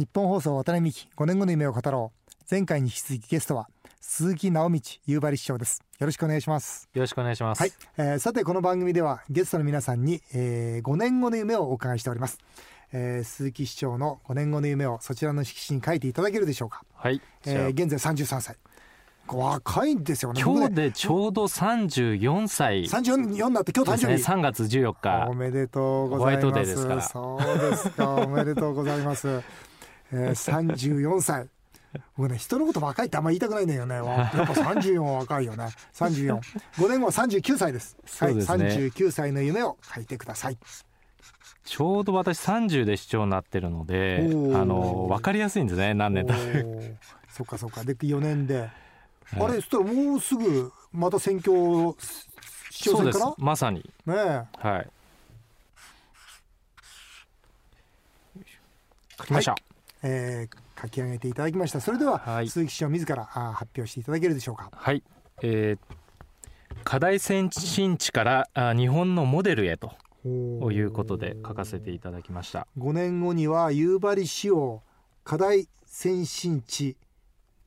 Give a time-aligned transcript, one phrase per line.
[0.00, 2.32] 日本放送渡辺美希5年後の夢を語ろう。
[2.50, 3.68] 前回に引き続きゲストは
[4.00, 5.82] 鈴木直道夕張市長です。
[5.98, 6.88] よろしくお願いします。
[6.94, 7.60] よろしくお願いします。
[7.60, 12.38] はい、えー、さてこの番組ではゲストの皆さんに、えー、5年後の夢をお伺いしております、
[12.94, 16.82] えー、鈴木市長の5年後の夢をそちらの色紙に書いていただけるでしょうか。
[16.94, 18.56] はい、えー、現在33歳。
[19.28, 20.40] 若いんですよね。
[20.40, 22.84] 今日でちょうど34歳。
[22.84, 25.28] 34になって今日誕生日、ね、3月14日。
[25.28, 27.12] おめでとうございます。
[27.12, 28.14] そうですか。
[28.14, 29.42] おめでとうございます
[30.12, 31.48] えー、34歳。
[32.16, 33.96] 僕ね人のこと若いってあんま言いたくないんだよね。
[33.98, 35.68] やっぱ34は若いよね。
[35.94, 36.40] 345
[36.88, 37.96] 年後は39歳です。
[38.06, 40.58] そうですね、はい、39歳の夢を書いてください。
[41.64, 44.20] ちょうど私30で市長になってるので
[44.54, 46.34] あの分かりやすいんですね何年だ
[47.28, 47.84] そっかそっか。
[47.84, 48.70] で4年で、はい、
[49.42, 51.52] あれそしたらもうすぐまた選挙
[52.70, 53.34] 市長選から？
[53.36, 53.88] まさに。
[54.06, 54.90] ねはい。
[59.18, 59.69] 書きました、はい
[60.02, 61.80] えー、書き上げていただきました。
[61.80, 64.70] それでは、はい、鈴木市長自らあ発表していただけるでしょうか。
[64.72, 65.02] はい、
[65.42, 65.78] えー、
[66.84, 69.92] 課題先進地からあ日本のモデルへと
[70.24, 72.66] いうことで書かせていただきました。
[72.78, 74.82] 5年後には夕張市を
[75.24, 76.96] 課題先進地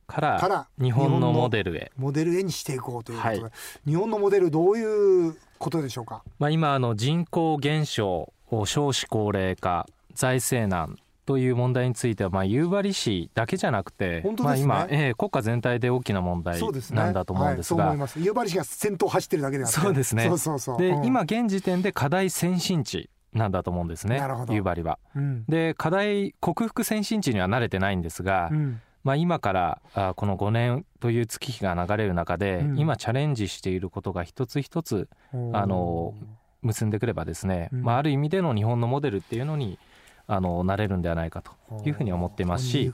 [0.06, 1.92] から日本のモデルへ。
[1.96, 3.52] モデルへにしていこうということで、はい、
[3.86, 8.32] 日本のモデルどういうことでしょうか、まあ、今あの人口減少
[8.66, 20.30] 少子高齢化財政難という問題については、まあ、夕張市だけじゃなくて、ね、まあ、今、えー、国家全体で大きな問題なんだと思うんですが、ねはい、夕張市が先頭走ってるだけでそうですね。
[20.78, 24.98] で、うん、今現時点で課題先進地なんだと思うんですね夕張は。
[25.16, 36.14] うん、で課題克服先進地には慣れてないんですが、うん、まあ、今からあこの5年という月日が流れる中で、今チャレンジしていることが一つ一つあの
[36.62, 39.78] 結んでくればですね、まあ、ある意味での日本のモデルっていうのに
[40.26, 41.52] あのなれるんではないかと
[41.86, 42.92] いうふうに思っていますし。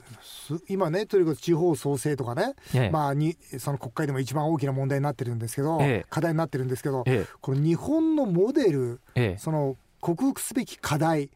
[0.69, 7.05] 今ねとにかく地方創生とかね、ええ、まあにその国会でも一番大きな問題になってるんですけど、え、課題になってるんですけど、
[7.41, 9.00] この日本のモデル、
[9.38, 11.28] その克服すべき課題、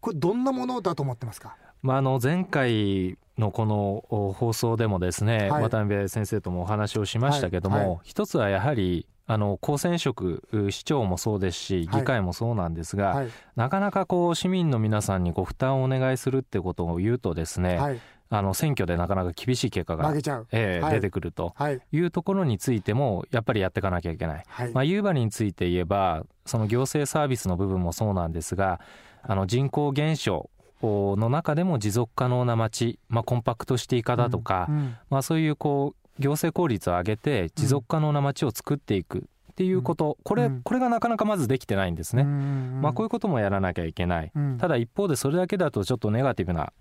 [0.00, 7.88] これどんなものだと思ってますか、まあ、あの前回のこの放送でもですね、はい、渡辺先生ともお話をしましたけども、はい。
[7.88, 20.12] はい、一つはやはりあの公選職市長もそうですし議会もそうなんですが、はい、なかなかこう市民の皆さんにこう負担をお願いするってことを言うとですね、はい、あの選挙でなかなか厳しい結果が、
[20.50, 21.54] えー、はい、出てくると。
[21.70, 22.00] い。
[22.00, 28.80] うところについてもやっぱりやっていかなきゃいけない、まあ、夕張について言えばその行政サービスの部分もそうなんですが
[29.22, 30.50] あの人口減少
[30.82, 34.76] の中でも持続可能な街、まあ、コンパクトシティ化だとか、うん。
[34.76, 46.72] うん、まあ、そういうこう行政効率を上げて持続可能な街を作っていくっていうこと、これこれがなかなかまずできてないんですね、まあ、こういうこともやらなきゃいけない、ただ一方でそれだけだとちょっとネガティブな、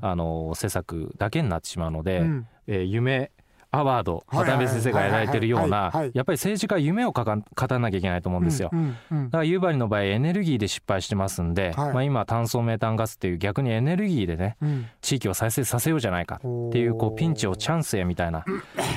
[0.00, 2.22] あの施策だけになってしまうので、
[2.66, 3.32] えー、夢
[3.74, 8.70] アワード渡辺先生がやられてるようなやっぱり政治家は夢を語らなきゃいけないと思うんですよ、
[9.10, 14.56] だから夕張の場合エネルギーで失敗してますんで、まあ、今炭素メタンガスっていう逆にエネルギーでね、
[15.00, 16.40] 地域を再生させようじゃないかっ
[16.70, 18.44] ていうこうピンチをチャンスへみたいな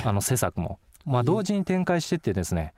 [0.04, 2.74] あの施策も、まあ、同時に展開してってですね、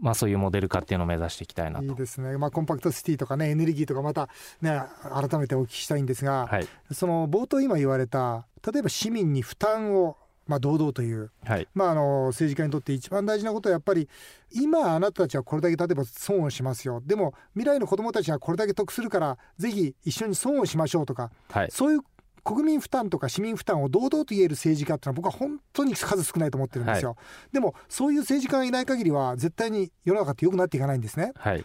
[0.00, 1.86] まあ、そういうモデル化っていうのを目指していきたいなと。
[1.86, 4.28] いいですね、まあ、コンパクトシティとかねエネルギーとかまた
[4.60, 10.16] ね改めてお聞きしたいんですが、はい、その冒頭今言われた例えば市民に負担を
[10.48, 14.08] まあ、堂々という、はい、まあ、あの政治家にとって一番大事なことはやっぱり
[14.50, 17.02] 今あなたたちはこれだけ例えば損をしますよ。
[17.04, 22.00] でも未来の子どもたちがこれだけ得するからぜひ一緒に損をしましょうとか、はい、そういう
[22.42, 27.18] 国民負担とか市民負担を堂々と言える政治家っていうのは僕は本当に数少ないと思ってるんですよ、はい、
[27.52, 31.64] でもそういう政治家がいない限りは絶対に世の中って良くなっていかないんですね、はい、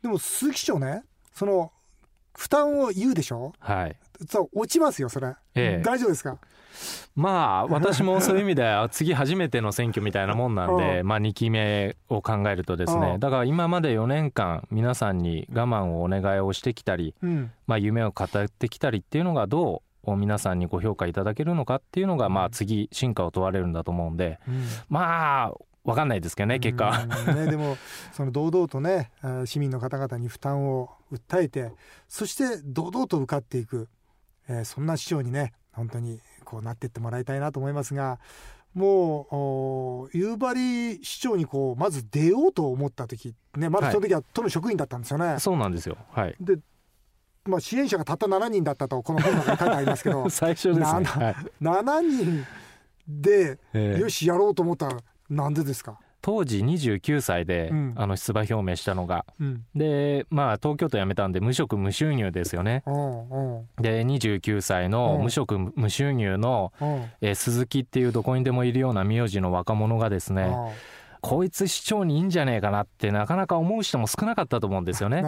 [0.00, 1.02] でも鈴木市長ね
[1.34, 1.70] その
[2.34, 3.96] 負担を言うでしょ、はい、
[4.28, 6.38] そう落ちますよそれ、ええ、大丈夫ですか？
[7.14, 13.18] まあ私もそういう意味では次初めての選挙みたいなもんなんで まあ2期目を考えるとですね。
[13.18, 17.14] だから今まで4年間皆さんに我慢をお願いをしてきたり
[17.66, 24.38] まあ夢を語ってきたりっていうのがどう皆さんにご評価いただけるのかっていうのがまあ次進化を問われるんだと思うんで。
[24.88, 25.52] まあ
[25.84, 27.06] 分かんないですけどね結果。
[27.34, 27.76] ね、 でも
[28.12, 29.10] その堂々とね
[29.44, 31.72] 市民の方々に負担を訴えて
[32.08, 33.88] そして堂々と受かっていく、
[34.48, 38.18] えー、そんな市長にね本当にこうなっていってもらいたいなと思いますが
[38.74, 45.26] もう夕張市長にこうまず出ようと思った時ねまだその時は都の職員だったんですよね。
[45.26, 46.58] はい、そうなんですよ、はい、で
[47.44, 50.28] まあ、支援者がたった7人だったとこの本の中に書いてありますけど。
[50.30, 52.46] 最初ですね、7, 7人
[53.08, 53.58] で、
[53.98, 54.96] よしやろうと思ったら
[55.28, 55.98] なんでですか？
[56.22, 62.82] 当時29歳で、うん、あの出馬表明したのが、うん、でまあ東京都辞めたんで無職無収入ですよね、
[63.80, 66.72] で29歳の無職無収入の、
[67.20, 70.54] えー、鈴木っていうどこにでもいるような名字の若者がですね
[71.20, 75.22] こいつ市長にいいんじゃねえかなってなかなか思う人も少なかったと思うんですよね。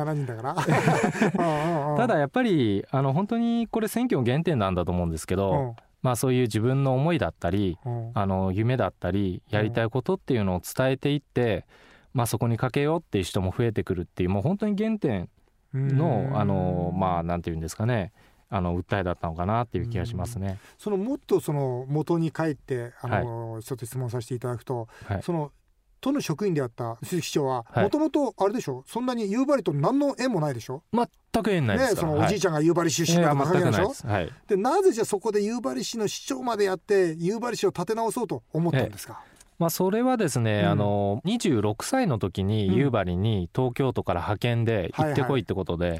[1.97, 11.65] ただやっぱりあの本当にこれ選挙の原点なんだと思うんですけど、まあ、そういう自分の思いだったり、うん、あの夢だったりやりたいことっていうのを伝えていって、
[12.13, 15.31] まあ、そこにかけようっていう人も増えてくるっていうもう本当に原点
[15.73, 18.13] のあのまあなんていうんですかね
[18.51, 20.59] あの訴えだったのかなっていう気がしますね。
[20.77, 25.53] そのもっとその元に帰ってあの、はい、ちょっと質問させていただくと、はい、その
[26.05, 28.85] 都の職員であった鈴木市長はもともとあれでしょ？
[28.87, 30.83] そんなに夕張と何の縁もないでしょ？
[30.93, 39.23] 全く縁ないねそのおじいちゃんが夕張出身だとかでしょ、はい、でなぜじゃそこで夕張市の市長までやって夕張市を立て直そうと思ったんですか、
[39.59, 45.99] まあ、それはですね、うん、あの26歳の時に夕張に東京都から派遣で行ってこいってことで、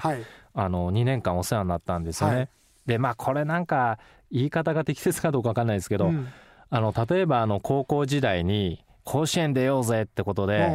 [0.53, 2.37] あの2年間お世話になったんですよね。
[2.37, 2.49] はい、
[2.85, 3.99] でまあこれなんか
[4.31, 6.29] 言い方が適切かどうか分かんないですけど、うん、
[6.69, 10.67] あの例えばあの高校時代に甲子園出ようぜってことで、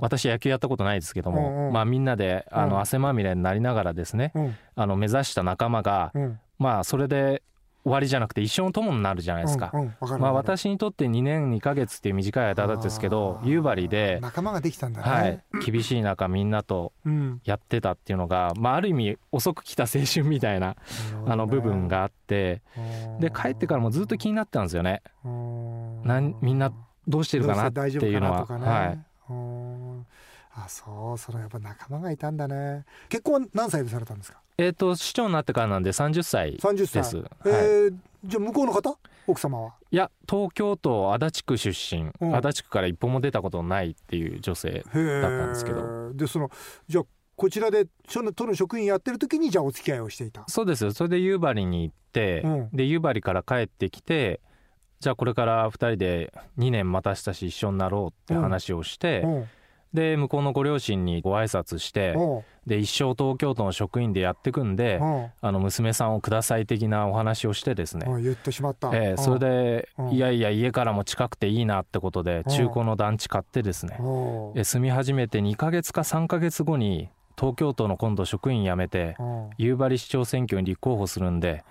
[0.00, 4.32] 私野球やったことないですけども、まあみんなであの汗まみれになりながらですね、
[4.76, 6.12] あの目指した仲間が、
[6.58, 7.42] まあそれで
[7.84, 9.72] 終わりじゃなくて一生の友になるじゃないですか。
[10.18, 16.92] まあ私にとって2年2か月っていう短い間だったんですけど、夕張で仲間ができたんだはい、厳しい中みんなと
[17.44, 20.76] やってたっていうのが、まあある意味遅く来た青春みたいな
[21.26, 22.62] あの部分があって、
[23.18, 25.02] で帰ってからもずっと気になってたんですよね。
[26.04, 26.72] なんみんな
[27.08, 28.46] どうしてるかなっていうのは。
[28.58, 28.98] ね、はい。
[30.54, 32.84] あそうそのやっぱ仲間がいたんだね。
[33.08, 34.38] 結婚何歳でされたんですか？
[34.58, 36.66] えっ、と市長になってからなんで30歳です。
[36.66, 37.94] 30歳、えー、
[38.24, 38.98] じゃあ向こうの方？
[39.26, 39.72] 奥様は？
[39.90, 46.12] いや東京都足立区出身、うん、足立区から一歩も出たことないっていう女性だったんですけど。
[46.12, 46.50] でその
[46.86, 47.04] じゃあ
[47.34, 50.44] こちらで都の職員やってる時にじゃあお付き合いをしていた？
[50.48, 50.92] そうです。
[50.92, 54.40] それで夕張に行って、うん、で夕張から帰ってきて
[55.02, 59.26] じゃあこれから2人で2年待たしたし一緒になろうって話をして、
[59.92, 62.14] で向こうのご両親にご挨拶して
[62.68, 65.00] で一生東京都の職員でやってくんで
[65.40, 68.06] あの娘さんをください的なお話をしてですね。
[68.22, 73.98] 言ってしまった、えー、それでいやいや家からも近くていいなってことで中古の団地買ってですね。
[74.62, 77.08] 住み始めて2か月か3か月後に
[77.42, 79.16] 東京都の今度職員辞めて
[79.58, 81.64] 夕張市長選挙に立候補するんで、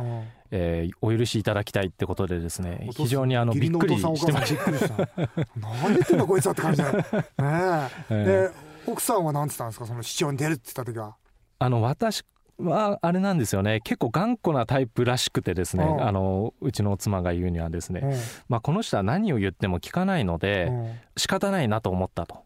[0.51, 5.07] えー、お許しいただきたいってことでですね非常にあのびっくりしてました。
[5.55, 7.03] 何言ってんだこいつはって感じだよ、 ね
[7.39, 8.49] え。
[8.85, 9.85] ー、奥さんは何て言ったんですか？
[9.85, 11.15] その市長に出るって言った時は。
[11.59, 12.23] あの私
[12.63, 13.81] はあれなんですよね。
[13.83, 18.15] 結構頑固なタイプらしくてですね、あのうちの妻が言うにはですね、
[18.49, 22.43] まあ、この人は何を言っても聞かないので、うん、仕方ないなと思ったと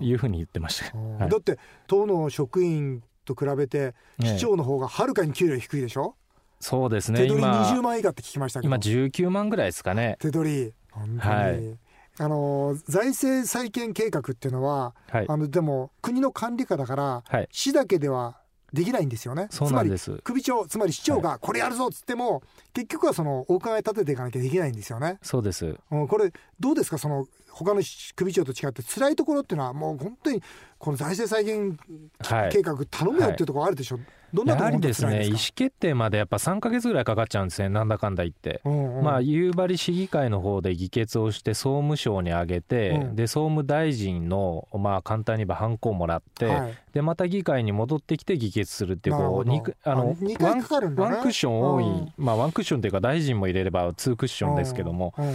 [0.00, 6.16] いうふうに言ってました、はい、だって党の職員と比べて市長の方がはるかに給料低いでしょ、
[6.60, 7.20] そうですね。
[7.20, 8.68] 手取り20万以下って聞きましたけど。
[8.68, 10.16] 今19万ぐらいですかね。
[10.20, 10.72] 手取り。
[10.90, 11.78] 本当に、はい。
[12.18, 18.38] あの財政再建計画っていうのは、はい、あのでも国の管理下だから、はい、市だけでは
[18.76, 19.48] できないんですよね。
[19.50, 19.90] つまり
[20.22, 22.42] 首長つまり市長がこれやるぞっつっても、はい、
[22.74, 25.18] 結局はそのお伺い立てていかなきゃできないんですよね。
[25.22, 25.76] そうです。
[25.90, 26.98] うん、これどうですか？
[26.98, 27.82] その他の
[28.16, 30.42] 首長と違って辛いところっていうのはもう本当に
[30.78, 31.78] この財政再建
[32.50, 33.96] 計画頼むよっていうところあるでしょ。
[33.96, 34.04] はい。
[34.34, 37.70] どんなやはりですね意思決定までやっぱ3か月ぐらいかかっちゃうんですね。
[37.70, 49.50] なんだかんだ言って、うんうん、まあ夕張市議会の方で議決をして総務省に上げて、うん、で総務大臣のまあ簡単に言えばハンコをもらって、はい、でまた議会に戻ってきて議決するっていうこう
[49.88, 55.34] あのワンクッション多い、うん、まあワンクッションというか大臣も入れればツークッションですけども、うん、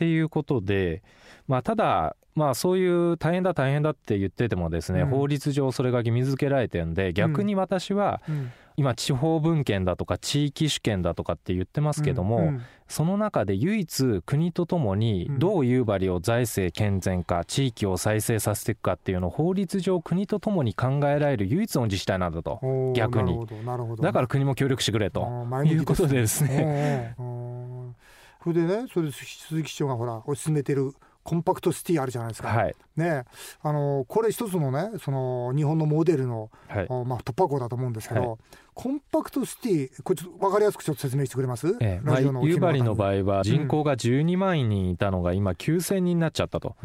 [0.00, 1.02] っていうことで
[1.46, 8.22] まあただまあそういう大変だ大変だって言っててもですね、法律上それが義務付けられてるんで逆に私は、
[8.76, 12.44] 今地方分権だとか地域主権だとかって言ってますけども、うん。
[12.46, 22.60] うん、その中で唯一国とともにどう夕張を財政健全化地域を再生させていくかっていうのを法律上国とともに考えられる唯一の自治体なんだと。
[22.94, 23.38] 逆に。
[24.00, 25.26] だから国も協力してくれと
[25.66, 27.16] いうことでですね。
[28.42, 33.24] それでねそれで鈴木市長がほら推し進めてるコンパクトシティあるじゃないですか、はい、ね
[33.62, 38.38] あのこれ一つのねその日本のモデルの、はい、まあ、突破口だと思うんですけど、はい、
[38.74, 46.76] コンパクトシティこれちょっと分かりやすくちょっと説明してくれます、ええ、まあ、夕張の場合は人口が12万人いたのが今9000人になっちゃったと。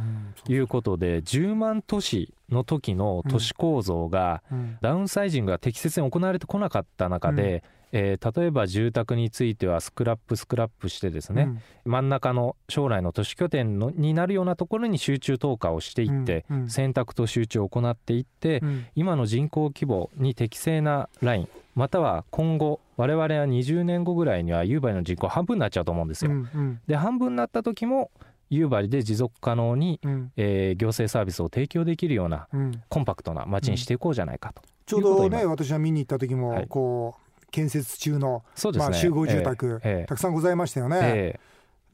[0.48, 4.44] いうことで、10万都市の時の都市構造が
[4.82, 7.64] ダウンサイジングが適切に行われてこなかった中で、
[7.98, 11.44] えー、例えば住宅についてはスクラップスクラップしてですね、
[11.86, 26.32] うん、真ん中の将来の都市拠点のになるようなところに集中投下をしていって、うんうん、選択と集中を行っていって、うん、今の人口規模に適正なラインまたは今後我々は20年後ぐらいには夕張の人口半分になっちゃうと思うんですよ。
[26.32, 28.12] うんうん、で半分になった時も
[28.50, 37.25] 夕張で持続可能に、うん、えー、行政サービスを提供できるような、うん、コンパクトな街にしていこうじゃないかと、ちょうどね私は見に行った時も、はい、こう
[37.56, 41.00] 建設中の、ね、まあ、集合住宅、えー、たくさんございましたよね。
[41.02, 41.40] え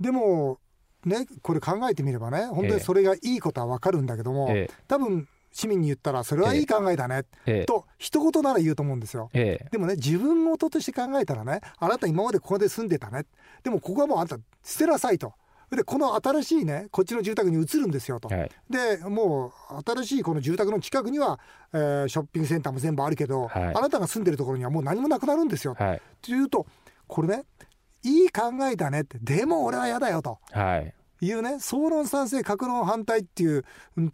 [0.02, 0.58] ー、でも
[1.06, 13.26] ねこれ考えてみればね本当にそれがいいことは分かるんだけども、えー、多分市民に言ったらそれはいい考えだね、えー、と一言なら言うと思うんですよ、えー、でもね自分事として考えたらねあなた今までここで住んでたね。
[13.64, 15.34] でもここはもうあんた捨てなさいと
[15.78, 21.40] でこの新しいねこっちの住宅に移るんですよと、はい、でもう新しいこの住宅の近くには、
[21.74, 26.66] えー、ショッピングセンターも全部あるけど、はい、あなたが住んでるところにはもう何もなくなるんですよ、はい、というと
[27.08, 27.44] これね
[28.04, 33.64] いい考えだねってでも俺は嫌だよと、はい、いうね総論賛成格論反対っていう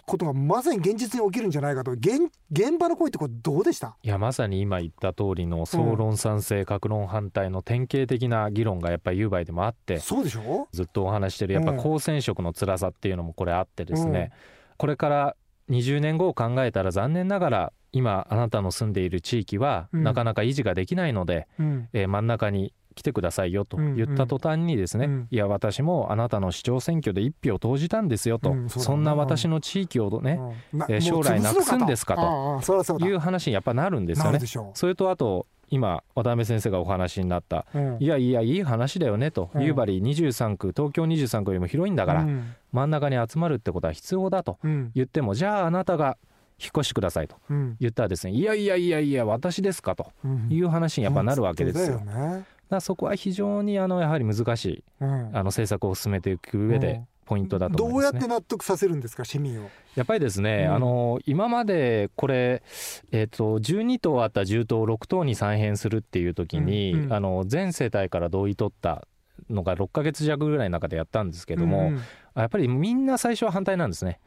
[0.06, 1.92] ことがまさに現実に起きるんじゃないかと。
[1.92, 3.96] 現現場の声ってこれどうでした？
[4.04, 10.68] いやまさに今言った通りの総論賛成格論反対の典型的な議論がやっぱり夕張でもあって、そうでしょ？
[10.72, 14.32] ずっとお話してるやっぱ公選色の辛さっていうのもこれあってですね、
[14.78, 15.36] これから
[15.70, 25.12] 20年後を考えたら残念ながら今あなたの住んでいる地域はなかなか維持ができないので、うん、えー、真ん中に来てくださいよと言った途端にですね、うん。
[25.12, 30.40] うん、いや私もあなたの市長選挙で一票投じたんですよと、うん、そそんな私の地域をね、
[30.74, 32.98] うん、将来なくすんですかと。
[33.00, 34.40] いう話にやっぱなるんですよね。
[34.74, 44.58] それとあと今渡辺先生がお話になった、うん、いやいやいい話だよねと、夕張23区東京23区よりも広いんだから、うん、真ん中に集まるってことは必要だと
[44.96, 46.18] 言っても、じゃああなたが
[46.60, 47.36] 引っ越しくださいと
[47.80, 50.12] 言ったらですね、いやいやいやいや私ですかと
[50.50, 52.00] いう話にやっぱなるわけですよ。
[52.00, 59.70] ね、だそこは非常にあのやはり難しい、うん、あの政策を進めていく上で、ポイントだと、ね、どうやって納得させるんですか、市民を？
[59.96, 62.64] やっぱりですね、うん、あの今までこれ、
[63.12, 69.06] えーと、12棟あった10棟を6棟に再編するっていう時に、うんうん、あの全世帯から同意取った
[69.50, 72.02] のが6か月弱ぐらいの中でやったんですけども、うんうん、
[72.36, 74.20] やっぱりみんな最初は反対なんですね。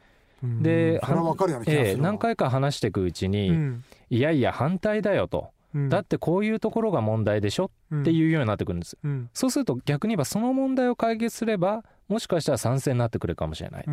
[0.43, 3.55] で、えー、何回か話していくうちに、
[4.09, 5.51] いやいや反対だよと。
[5.89, 7.71] だってこういうところが問題でしょ？
[7.93, 13.91] っていうようになってくるんです、うん、そうすると逆に言えばその問題を解決すればもしかしたら賛成になってくるかもしれないと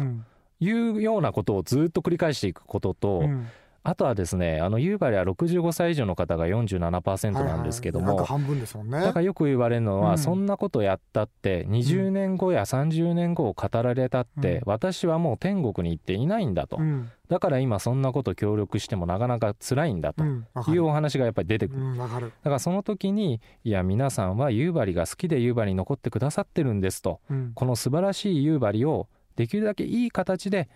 [0.60, 3.46] いうようなことをずっと繰り返していくことと、うん
[3.88, 9.00] あとはですね、あの夕張は65歳以上の方が47%なんですけども、半分ですもんね。
[9.00, 16.76] だからよく言われるのは、うん、そんなことやったって、20年後や30年後を語られたって、うん、私はもう天国に行っていないんだと。
[16.76, 20.22] うん、だから今そんなこと協力してもなかなか辛いんだと。
[20.22, 21.96] いうお話がやっぱり出てくる。
[21.96, 27.20] だからその時に、いや皆さんは夕張が好きで夕張に残ってくださってるんですと、
[27.54, 30.68] この素晴らしい夕張をできるだけいい形で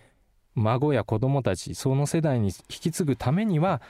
[0.55, 3.81] 孫や子供たちその世代に引き継ぐためには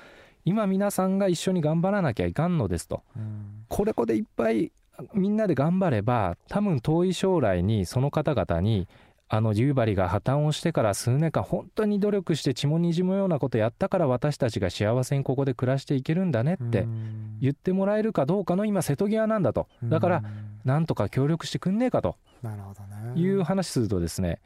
[0.45, 4.71] 今皆さんが一緒に頑張らなきゃいかんのですと、うん、これこでいっぱい
[5.13, 8.87] みんなで頑張れば多分遠い将来にその方々に
[9.29, 16.87] あの夕張が破綻をしてから数年間本当に努力して血もにじむようなことやったから私たちが幸せにここで暮らしていけるんだねって
[17.41, 19.67] 言ってもらえるかどうかの今瀬戸際なんだと。
[19.85, 20.23] だから
[20.65, 22.15] なんとか協力してくんねえかと。
[23.15, 24.39] いう話するとですね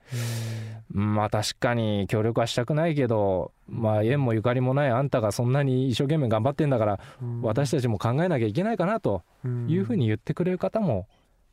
[0.90, 7.00] まあ確かに協力はしたくないけどまあ縁もゆかりもないあんたがそんなに一生懸命頑張ってんだから
[7.42, 9.24] 私たちも考えなきゃいけないかなと
[9.68, 11.08] いうふうに言ってくれる方も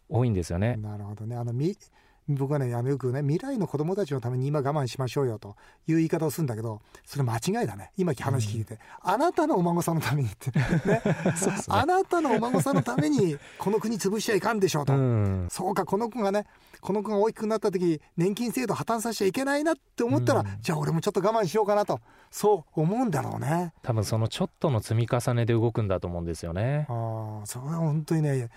[0.09, 0.77] 多いんですよね。
[0.77, 1.77] なるほどねあのみ
[2.29, 7.91] 僕はねよくね未来の子供たちのために今我慢しましょうよという言い方をするんだけどそれ間違いだね。
[7.97, 10.51] 今話聞いて、うん、あなたのお孫さんのためにって。
[10.59, 10.85] ね。
[10.85, 11.03] ね、
[11.69, 16.47] あなたのお孫さんのためにこの国潰しちゃいかんでしょうと、うん、そうかこの子がね
[16.81, 22.01] この子が大きくなった時年金制度破綻させちゃいけないなって思ったら、うん、じゃあ俺もちょっと我慢しようかなと。
[22.31, 23.73] そう思うんだろうね。
[23.83, 26.87] 多分そのちょっとの積み重ねで動くんだと思うんですよね。
[26.89, 28.51] ああそれは本当にね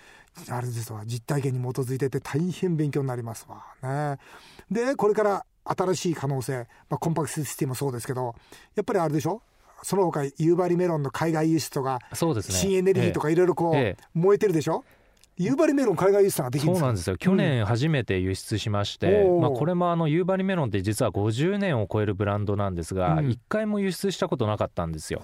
[0.48, 3.64] あれですわ実体験に基づいてて大変勉強になりますわ。
[3.82, 4.18] ね。
[4.70, 8.34] でこれから新しい可能性、まあ、コンパクトシステムもそうですけど
[8.74, 9.42] やっぱりあれでしょ？
[9.82, 14.82] その他夕張メロンの海外輸出とか、そうですね、新エネルギーとかいろいろこう、燃えてるでしょ、
[15.36, 17.16] 夕張メロン海外輸出ができるそうなんですよ。
[17.16, 25.20] 去年初めて輸出しまして、うん、まあ、これもあの夕張メロンって実は50年を超えるブランドなんですが、うん、1回も輸出したことなかったんですよ。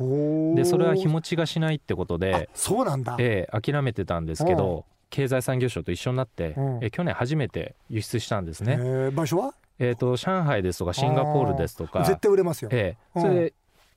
[0.54, 9.54] でそれは日持ちがしないってことでそうなんだ、ええ、諦めてたんですけど経済産業省と一緒になって、え去年初めて輸出したんですね、え場所は？
[9.78, 12.04] えーと、上海ですとかシンガポールですとか。
[12.04, 13.54] 絶対売れますよ、ええ、それで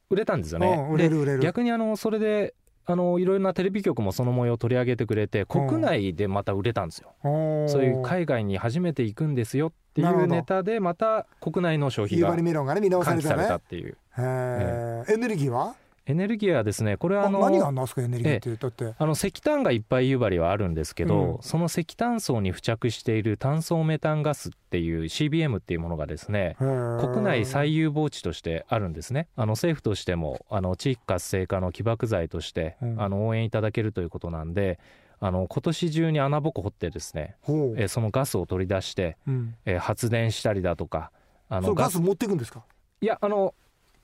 [0.09, 1.39] 売れたんですよね、売れる売れる。
[1.39, 2.53] 逆にあのそれで
[2.89, 15.75] あのいろいろなテレビ局もその模様を取り上げてくれて国内でまた売れたんですよ、そういう海外に初めて行くんですよっていうネタでまた国内の消費が喚起されたっていう、エネルギーは？
[16.09, 16.95] エネルギーはですね。
[16.95, 18.93] これはあの何があんですかエネルギーってだって。
[18.97, 29.27] あの石炭がいっぱい夕張はあるんですけど、うん、その石炭層に付着している炭素メタンガスっていう CBM っていうものがですね国内最有望地としてあるんですね。
[29.35, 34.79] あの政府としてもあの地域活性化の起爆剤として、うん、あの応援いただけるということなんで
[35.19, 37.35] あの今年中に穴ぼこ掘ってですね、
[37.75, 41.11] えそのガスを取り出して、うん、え発電したりだとか
[41.49, 42.63] あのガス持っていくんですか？
[43.01, 43.53] いやあの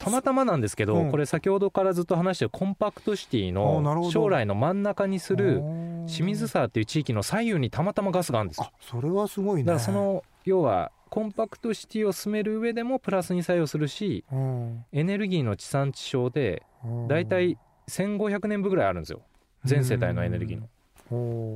[0.03, 5.62] たまたまなんですけど、うん、これ先ほどからずっと話してるコンパクトシティの将来の真ん中にする
[6.07, 9.63] 清水沢っていう地域の左右にたまたまガスがあるんですそれはすごいね。
[9.63, 16.63] だからその要はコンパクトシティを進める上でもプラスに作用するし、うん、エネルギーの地産地消で
[17.07, 17.57] 大体
[17.88, 19.22] 1500年分ぐらいあるんですよ。
[19.63, 20.67] 全世帯のエネルギーの。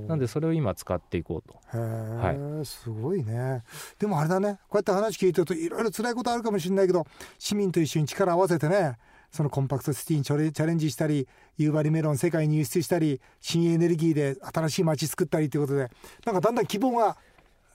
[0.08, 1.78] なんでそれを今使っていこうと。
[1.78, 3.64] はい、すごいね。
[4.00, 4.60] でもあれだね。
[4.70, 7.06] こうやって話聞いてるといろいろ辛いことあるかもしれないけど
[7.38, 8.98] 市民と一緒に力を合わせてね
[9.32, 15.92] そのコンパクトシティにチャレンジしたり夕張メロン世界に輸出したり新エネルギーで新しい街作ったりということで
[16.26, 17.18] なんかだんだん希望が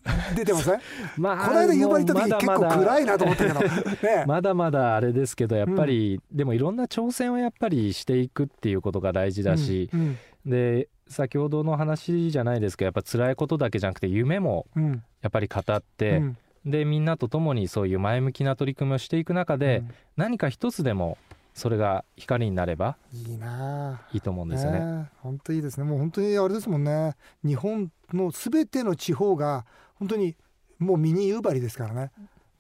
[0.35, 0.81] 出てません、
[1.17, 3.61] まあ、この間夕張行った時結構暗いなと思ったけど、
[4.03, 14.67] ね、まだまだあれですけどやっぱり、うん、でもいろんな挑戦をやっぱりしていくっていうことが大事だし、うんうん、で先ほどの話じゃないですけどやっぱ辛いことだけじゃなくて夢も
[15.21, 21.19] やっぱり語って、うん、でみんなと共にそういう前向きな取り組みをしていく中で、うん、何か一つでも
[21.55, 25.11] それが光になればいいないいと思うんですよね。
[25.21, 25.85] 本当いいですね。
[25.85, 27.15] もう本当にあれですもんね。
[27.45, 29.67] 日本のすべての地方が
[29.97, 30.37] 本当に
[30.79, 32.11] もうミニ夕張ですからね。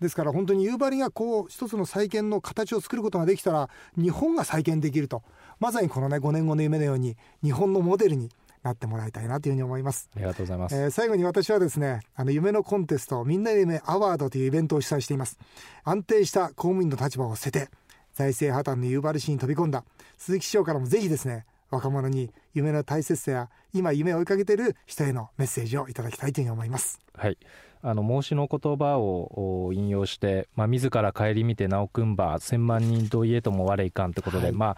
[0.00, 5.22] ですから本当に夕張がこう一つの再建の形を作ることができたら日本が再建できると。
[5.60, 8.30] まさにこのね5年後の夢のように日本のモデルに
[8.62, 10.08] なってもらいたいなというふうに思います。
[10.14, 15.38] ありがとうございます、えー、最後に私はですねあの夢のコンテストみんなで夢アワードというイベントを主催しています。
[15.84, 17.70] 安定した公務員の立場を捨てて
[18.14, 19.84] 財政破綻の夕張市に飛び込んだ。
[20.18, 27.00] 鈴木市長からもぜひですね若者に夢の大切さや今夢を追いかけている人へのメッセージをいただきたいというふうに思います。
[27.14, 27.38] はい。
[27.84, 34.76] あの孟子の言葉を引用して、まあ、自ら顧みて名を組んば千万人といえとも我いかんということで、はい、まあ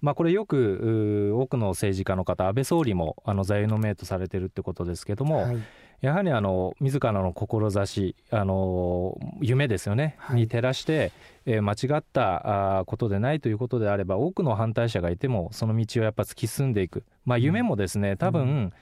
[0.00, 5.58] まあ、これよく多くの政治家の方安倍総理もあの座右の銘とされてるってことですけども、はい、
[6.00, 11.12] やはりあの自らの志あの夢ですよね、はい、に照らして、
[11.46, 18.72] えー、間違ったことでないということであれば多くの反対者がいてもその道をやっぱ突き進んでいく、まあ、夢もですね多分、うん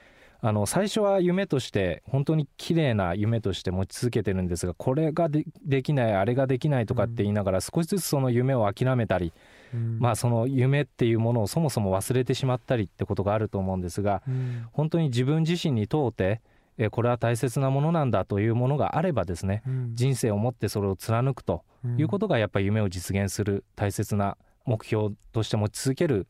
[0.41, 9.33] あの最初は夢として本当に綺麗な夢として持ち続けてるんですがこれがでできないあれができないとかって言いながら少しずつその夢を諦めたり、
[9.73, 16.41] うん、まあその夢っていうものをそもそも忘れてしまったりってことがあると思うんですが、うん、本当に自分自身に問うて
[16.77, 21.63] えこれは大切なものなんだというものがあればですね、うん、人生をもってそれを貫くと
[21.97, 26.27] いうことがやっぱり夢を実現する大切な目標として持ち続ける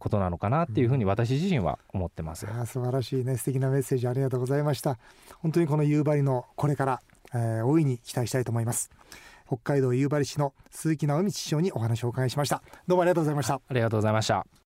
[0.00, 4.98] ことなのかなっていうふうに私自身は思ってます、うん、あ素晴らしいね素敵なメッセージありがとうございました。
[5.38, 7.00] 本当にこの夕張のこれから、
[7.32, 8.90] えー、大いに期待したいと思います。
[9.46, 12.62] 北海道夕張市の鈴木直道市長にお話をお伺いしました。
[12.88, 13.54] どうもありがとうございました。
[13.54, 14.65] ありがとうございました